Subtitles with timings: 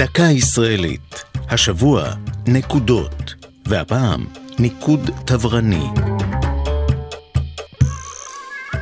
[0.00, 1.24] דקה ישראלית.
[1.50, 2.04] השבוע
[2.46, 3.34] נקודות,
[3.66, 4.26] והפעם
[4.58, 5.86] ניקוד תברני.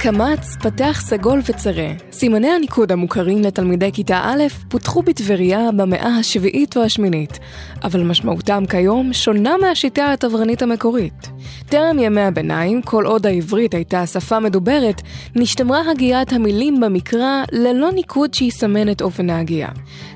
[0.00, 1.88] קמץ, פתח סגול וצרה.
[2.12, 7.38] סימני הניקוד המוכרים לתלמידי כיתה א' פותחו בטבריה במאה השביעית או השמינית,
[7.85, 11.31] אבל משמעותם כיום שונה מהשיטה התברנית המקורית.
[11.69, 15.03] טרם ימי הביניים, כל עוד העברית הייתה שפה מדוברת,
[15.37, 19.69] נשתמרה הגיית המילים במקרא ללא ניקוד שיסמן את אופן ההגייה.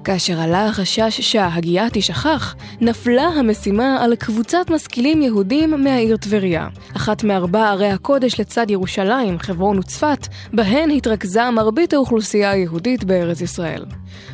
[0.05, 7.69] כאשר עלה החשש שההגייה תשכח, נפלה המשימה על קבוצת משכילים יהודים מהעיר טבריה, אחת מארבע
[7.69, 13.85] ערי הקודש לצד ירושלים, חברון וצפת, בהן התרכזה מרבית האוכלוסייה היהודית בארץ ישראל.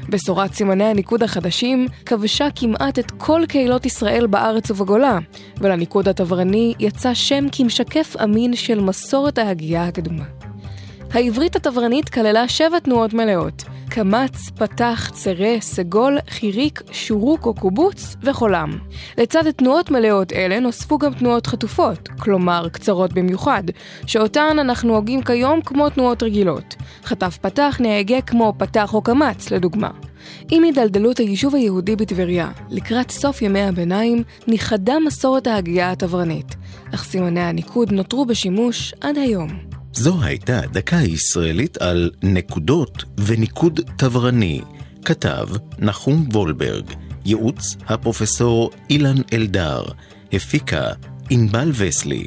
[0.08, 5.18] בשורת סימני הניקוד החדשים כבשה כמעט את כל קהילות ישראל בארץ ובגולה,
[5.60, 10.37] ולניקוד התברני יצא שם כמשקף אמין של מסורת ההגייה הקדומה.
[11.12, 18.78] העברית התברנית כללה שבע תנועות מלאות, קמץ, פתח, צרה, סגול, חיריק, שורוק או קובוץ וחולם.
[19.18, 23.62] לצד תנועות מלאות אלה נוספו גם תנועות חטופות, כלומר קצרות במיוחד,
[24.06, 26.74] שאותן אנחנו הוגים כיום כמו תנועות רגילות.
[27.04, 29.90] חטף פתח נהגה כמו פתח או קמץ, לדוגמה.
[30.50, 36.56] עם הידלדלות היישוב היהודי בטבריה, לקראת סוף ימי הביניים, נכחדה מסורת ההגייה התברנית,
[36.94, 39.67] אך סימני הניקוד נותרו בשימוש עד היום.
[39.98, 44.60] זו הייתה דקה ישראלית על נקודות וניקוד תברני.
[45.04, 45.46] כתב
[45.78, 46.84] נחום וולברג,
[47.24, 49.82] ייעוץ הפרופסור אילן אלדר,
[50.32, 50.82] הפיקה
[51.30, 52.26] ענבל וסלי.